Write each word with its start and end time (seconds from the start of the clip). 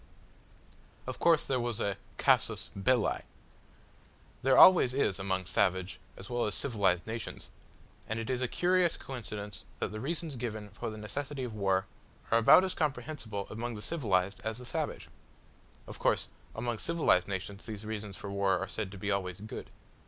Of 1.05 1.19
course 1.19 1.43
there 1.43 1.59
was 1.59 1.79
a 1.79 1.95
casus 2.17 2.71
belli. 2.75 3.21
There 4.41 4.57
always 4.57 4.95
is 4.95 5.19
among 5.19 5.45
savage 5.45 5.99
as 6.17 6.27
well 6.27 6.47
as 6.47 6.55
civilised 6.55 7.05
nations, 7.05 7.51
and 8.09 8.17
it 8.19 8.27
is 8.27 8.41
a 8.41 8.47
curious 8.47 8.97
coincidence 8.97 9.63
that 9.77 9.91
the 9.91 9.99
reasons 9.99 10.37
given 10.37 10.69
for 10.69 10.89
the 10.89 10.97
necessity 10.97 11.45
for 11.45 11.53
war 11.53 11.85
are 12.31 12.39
about 12.39 12.63
as 12.63 12.73
comprehensible 12.73 13.45
among 13.51 13.75
the 13.75 13.81
civilised 13.83 14.41
as 14.43 14.57
the 14.57 14.65
savage. 14.65 15.07
Of 15.85 15.99
course 15.99 16.29
among 16.55 16.79
civilised 16.79 17.27
nations 17.27 17.67
these 17.67 17.85
reasons 17.85 18.17
for 18.17 18.31
war 18.31 18.57
are 18.57 18.67
said 18.67 18.91
to 18.93 18.97
be 18.97 19.11
always 19.11 19.39
good. 19.39 19.69